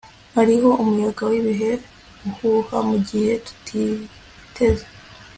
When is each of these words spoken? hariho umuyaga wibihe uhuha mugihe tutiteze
hariho 0.35 0.69
umuyaga 0.81 1.21
wibihe 1.31 1.71
uhuha 2.27 2.77
mugihe 2.89 3.31
tutiteze 3.45 4.85